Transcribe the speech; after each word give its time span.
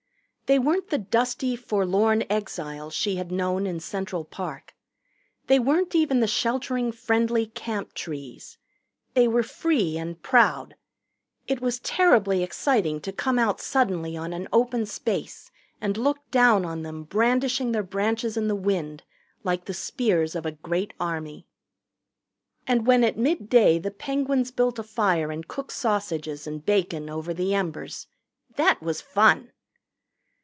They 0.47 0.59
weren't 0.59 0.89
the 0.89 0.97
dusty, 0.97 1.55
forlorn 1.55 2.25
exiles 2.29 2.93
she 2.93 3.15
had 3.15 3.31
known 3.31 3.65
in 3.65 3.79
Central 3.79 4.25
Park. 4.25 4.75
They 5.47 5.59
weren't 5.59 5.95
even 5.95 6.19
the 6.19 6.27
sheltering, 6.27 6.91
friendly 6.91 7.45
Camp 7.45 7.93
trees. 7.93 8.57
They 9.13 9.29
were 9.29 9.43
free 9.43 9.97
and 9.97 10.21
proud. 10.21 10.75
It 11.47 11.61
was 11.61 11.79
terribly 11.79 12.43
exciting 12.43 12.99
to 12.99 13.13
come 13.13 13.39
out 13.39 13.61
suddenly 13.61 14.17
on 14.17 14.33
an 14.33 14.49
open 14.51 14.85
space 14.85 15.51
and 15.79 15.95
look 15.95 16.17
down 16.31 16.65
on 16.65 16.81
them 16.81 17.03
brandishing 17.05 17.71
their 17.71 17.81
branches 17.81 18.35
in 18.35 18.49
the 18.49 18.53
wind 18.53 19.03
like 19.45 19.63
the 19.63 19.73
spears 19.73 20.35
of 20.35 20.45
a 20.45 20.51
great 20.51 20.91
army. 20.99 21.47
And 22.67 22.85
when 22.85 23.05
at 23.05 23.15
midday 23.17 23.79
the 23.79 23.89
Penguins 23.89 24.51
built 24.51 24.77
a 24.77 24.83
fire 24.83 25.31
and 25.31 25.47
cooked 25.47 25.71
sausages 25.71 26.45
and 26.45 26.65
bacon 26.65 27.09
over 27.09 27.33
the 27.33 27.55
embers, 27.55 28.07
that 28.57 28.83
was 28.83 28.99
fun. 28.99 29.53